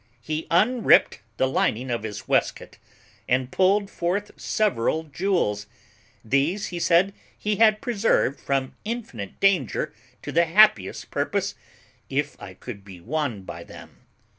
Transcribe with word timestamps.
He 0.19 0.47
unript 0.49 1.19
the 1.37 1.47
lining 1.47 1.91
of 1.91 2.01
his 2.01 2.27
waistcoat, 2.27 2.79
and 3.29 3.51
pulled 3.51 3.91
forth 3.91 4.31
several 4.35 5.03
jewels; 5.03 5.67
these, 6.25 6.65
he 6.73 6.79
said, 6.79 7.13
he 7.37 7.57
had 7.57 7.81
preserved 7.81 8.39
from 8.39 8.73
infinite 8.83 9.39
danger 9.39 9.93
to 10.23 10.31
the 10.31 10.45
happiest 10.45 11.11
purpose, 11.11 11.53
if 12.09 12.35
I 12.41 12.55
could 12.55 12.83
be 12.83 12.99
won 12.99 13.43
by 13.43 13.63
them. 13.63 13.97